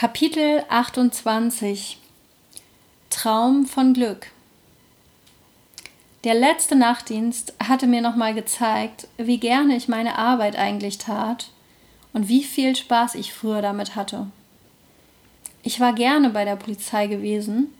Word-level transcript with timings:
Kapitel 0.00 0.62
28 0.68 1.98
Traum 3.10 3.66
von 3.66 3.94
Glück. 3.94 4.28
Der 6.22 6.34
letzte 6.34 6.76
Nachtdienst 6.76 7.52
hatte 7.58 7.88
mir 7.88 8.00
nochmal 8.00 8.32
gezeigt, 8.32 9.08
wie 9.16 9.38
gerne 9.38 9.74
ich 9.74 9.88
meine 9.88 10.16
Arbeit 10.16 10.54
eigentlich 10.56 10.98
tat 10.98 11.50
und 12.12 12.28
wie 12.28 12.44
viel 12.44 12.76
Spaß 12.76 13.16
ich 13.16 13.34
früher 13.34 13.60
damit 13.60 13.96
hatte. 13.96 14.28
Ich 15.64 15.80
war 15.80 15.92
gerne 15.94 16.30
bei 16.30 16.44
der 16.44 16.54
Polizei 16.54 17.08
gewesen, 17.08 17.74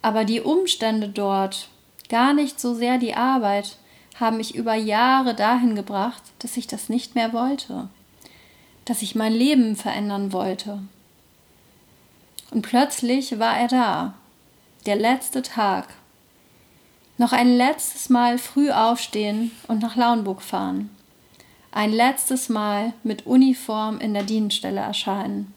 aber 0.00 0.24
die 0.24 0.40
Umstände 0.40 1.08
dort, 1.08 1.70
gar 2.08 2.34
nicht 2.34 2.60
so 2.60 2.72
sehr 2.72 2.98
die 2.98 3.14
Arbeit, 3.14 3.78
haben 4.14 4.36
mich 4.36 4.54
über 4.54 4.76
Jahre 4.76 5.34
dahin 5.34 5.74
gebracht, 5.74 6.22
dass 6.38 6.56
ich 6.56 6.68
das 6.68 6.88
nicht 6.88 7.16
mehr 7.16 7.32
wollte, 7.32 7.88
dass 8.84 9.02
ich 9.02 9.16
mein 9.16 9.32
Leben 9.32 9.74
verändern 9.74 10.32
wollte 10.32 10.78
und 12.50 12.62
plötzlich 12.62 13.38
war 13.38 13.56
er 13.58 13.68
da. 13.68 14.14
Der 14.86 14.96
letzte 14.96 15.42
Tag. 15.42 15.88
Noch 17.18 17.32
ein 17.32 17.48
letztes 17.56 18.08
Mal 18.08 18.38
früh 18.38 18.70
aufstehen 18.70 19.50
und 19.66 19.82
nach 19.82 19.96
Lauenburg 19.96 20.40
fahren. 20.40 20.90
Ein 21.72 21.92
letztes 21.92 22.48
Mal 22.48 22.92
mit 23.02 23.26
Uniform 23.26 23.98
in 23.98 24.14
der 24.14 24.22
Dienststelle 24.22 24.80
erscheinen. 24.80 25.52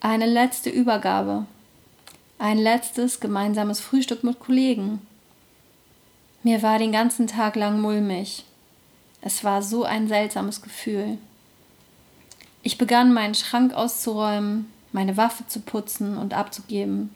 Eine 0.00 0.26
letzte 0.26 0.70
Übergabe. 0.70 1.46
Ein 2.38 2.58
letztes 2.58 3.20
gemeinsames 3.20 3.80
Frühstück 3.80 4.24
mit 4.24 4.38
Kollegen. 4.40 5.00
Mir 6.42 6.62
war 6.62 6.78
den 6.78 6.92
ganzen 6.92 7.26
Tag 7.26 7.56
lang 7.56 7.80
mulmig. 7.80 8.44
Es 9.22 9.44
war 9.44 9.62
so 9.62 9.84
ein 9.84 10.08
seltsames 10.08 10.60
Gefühl. 10.60 11.16
Ich 12.62 12.76
begann 12.76 13.14
meinen 13.14 13.34
Schrank 13.34 13.72
auszuräumen, 13.72 14.70
meine 14.94 15.16
Waffe 15.16 15.46
zu 15.46 15.60
putzen 15.60 16.16
und 16.16 16.34
abzugeben. 16.34 17.14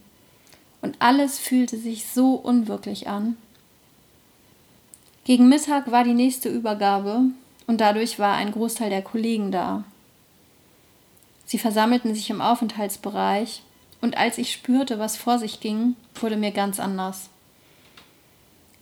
Und 0.82 0.96
alles 0.98 1.38
fühlte 1.38 1.79
sich 1.79 2.07
so 2.07 2.35
unwirklich 2.35 3.09
an. 3.09 3.37
Gegen 5.24 5.48
Mittag 5.48 5.90
war 5.90 6.04
die 6.04 6.15
nächste 6.15 6.48
Übergabe 6.48 7.23
und 7.66 7.80
dadurch 7.80 8.18
war 8.18 8.35
ein 8.35 8.52
Großteil 8.52 8.90
der 8.90 9.02
Kollegen 9.02 9.52
da. 9.52 9.85
Sie 11.46 11.59
versammelten 11.59 12.15
sich 12.15 12.30
im 12.30 12.40
Aufenthaltsbereich 12.40 13.62
und 14.01 14.16
als 14.16 14.38
ich 14.38 14.52
spürte, 14.52 14.98
was 14.98 15.16
vor 15.16 15.38
sich 15.38 15.60
ging, 15.60 15.96
wurde 16.15 16.37
mir 16.37 16.51
ganz 16.51 16.80
anders. 16.80 17.30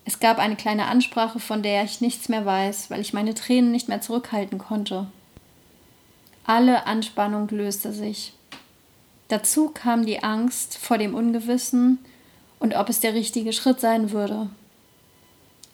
Es 0.04 0.20
gab 0.20 0.38
eine 0.38 0.56
kleine 0.56 0.86
Ansprache, 0.86 1.40
von 1.40 1.62
der 1.62 1.82
ich 1.84 2.00
nichts 2.00 2.28
mehr 2.28 2.46
weiß, 2.46 2.90
weil 2.90 3.00
ich 3.00 3.12
meine 3.12 3.34
Tränen 3.34 3.72
nicht 3.72 3.88
mehr 3.88 4.00
zurückhalten 4.00 4.58
konnte. 4.58 5.08
Alle 6.44 6.86
Anspannung 6.86 7.48
löste 7.48 7.92
sich. 7.92 8.32
Dazu 9.28 9.70
kam 9.70 10.06
die 10.06 10.22
Angst 10.22 10.78
vor 10.78 10.98
dem 10.98 11.14
Ungewissen 11.14 11.98
und 12.60 12.74
ob 12.76 12.88
es 12.88 13.00
der 13.00 13.14
richtige 13.14 13.52
Schritt 13.52 13.80
sein 13.80 14.12
würde. 14.12 14.48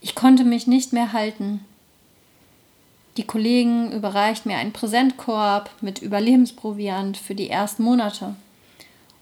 Ich 0.01 0.15
konnte 0.15 0.45
mich 0.45 0.67
nicht 0.67 0.93
mehr 0.93 1.13
halten. 1.13 1.65
Die 3.17 3.25
Kollegen 3.25 3.93
überreichten 3.93 4.51
mir 4.51 4.59
einen 4.59 4.73
Präsentkorb 4.73 5.71
mit 5.83 6.01
Überlebensproviant 6.01 7.19
für 7.19 7.35
die 7.35 7.51
ersten 7.51 7.83
Monate 7.83 8.35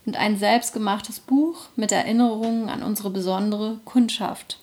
und 0.06 0.16
ein 0.16 0.38
selbstgemachtes 0.38 1.20
Buch 1.20 1.66
mit 1.76 1.90
Erinnerungen 1.90 2.68
an 2.68 2.82
unsere 2.82 3.10
besondere 3.10 3.80
Kundschaft 3.84 4.58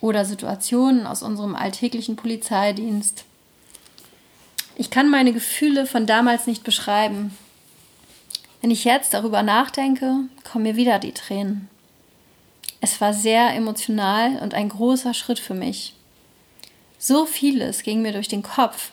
oder 0.00 0.24
Situationen 0.24 1.06
aus 1.06 1.22
unserem 1.22 1.56
alltäglichen 1.56 2.16
Polizeidienst. 2.16 3.24
Ich 4.76 4.90
kann 4.90 5.10
meine 5.10 5.32
Gefühle 5.32 5.86
von 5.86 6.06
damals 6.06 6.46
nicht 6.46 6.62
beschreiben. 6.62 7.36
Wenn 8.66 8.72
ich 8.72 8.82
jetzt 8.82 9.14
darüber 9.14 9.44
nachdenke, 9.44 10.22
kommen 10.42 10.64
mir 10.64 10.74
wieder 10.74 10.98
die 10.98 11.12
Tränen. 11.12 11.68
Es 12.80 13.00
war 13.00 13.14
sehr 13.14 13.54
emotional 13.54 14.40
und 14.40 14.54
ein 14.54 14.70
großer 14.70 15.14
Schritt 15.14 15.38
für 15.38 15.54
mich. 15.54 15.94
So 16.98 17.26
vieles 17.26 17.84
ging 17.84 18.02
mir 18.02 18.10
durch 18.10 18.26
den 18.26 18.42
Kopf 18.42 18.90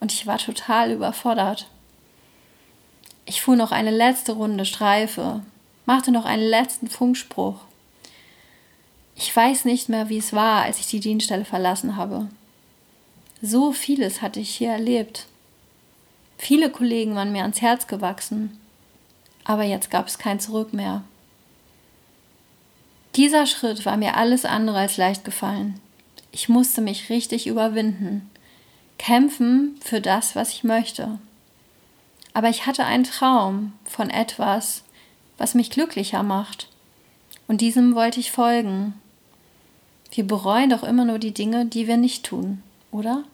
und 0.00 0.14
ich 0.14 0.26
war 0.26 0.38
total 0.38 0.92
überfordert. 0.92 1.68
Ich 3.26 3.42
fuhr 3.42 3.54
noch 3.54 3.70
eine 3.70 3.90
letzte 3.90 4.32
Runde 4.32 4.64
Streife, 4.64 5.42
machte 5.84 6.10
noch 6.10 6.24
einen 6.24 6.48
letzten 6.48 6.88
Funkspruch. 6.88 7.56
Ich 9.14 9.36
weiß 9.36 9.66
nicht 9.66 9.90
mehr, 9.90 10.08
wie 10.08 10.16
es 10.16 10.32
war, 10.32 10.62
als 10.62 10.78
ich 10.78 10.86
die 10.86 11.00
Dienststelle 11.00 11.44
verlassen 11.44 11.96
habe. 11.96 12.28
So 13.42 13.72
vieles 13.72 14.22
hatte 14.22 14.40
ich 14.40 14.54
hier 14.54 14.70
erlebt. 14.70 15.26
Viele 16.38 16.70
Kollegen 16.70 17.14
waren 17.14 17.30
mir 17.30 17.42
ans 17.42 17.60
Herz 17.60 17.86
gewachsen 17.86 18.58
aber 19.44 19.64
jetzt 19.64 19.90
gab 19.90 20.06
es 20.06 20.18
kein 20.18 20.40
Zurück 20.40 20.72
mehr. 20.72 21.02
Dieser 23.14 23.46
Schritt 23.46 23.84
war 23.84 23.96
mir 23.96 24.16
alles 24.16 24.44
andere 24.44 24.78
als 24.78 24.96
leicht 24.96 25.24
gefallen. 25.24 25.78
Ich 26.30 26.48
musste 26.48 26.80
mich 26.80 27.10
richtig 27.10 27.46
überwinden, 27.46 28.30
kämpfen 28.98 29.78
für 29.82 30.00
das, 30.00 30.34
was 30.34 30.50
ich 30.50 30.64
möchte. 30.64 31.18
Aber 32.32 32.48
ich 32.48 32.66
hatte 32.66 32.84
einen 32.84 33.04
Traum 33.04 33.74
von 33.84 34.08
etwas, 34.08 34.84
was 35.36 35.54
mich 35.54 35.70
glücklicher 35.70 36.22
macht. 36.22 36.68
Und 37.46 37.60
diesem 37.60 37.94
wollte 37.94 38.20
ich 38.20 38.32
folgen. 38.32 38.94
Wir 40.10 40.26
bereuen 40.26 40.70
doch 40.70 40.82
immer 40.82 41.04
nur 41.04 41.18
die 41.18 41.34
Dinge, 41.34 41.66
die 41.66 41.86
wir 41.86 41.98
nicht 41.98 42.24
tun, 42.24 42.62
oder? 42.90 43.24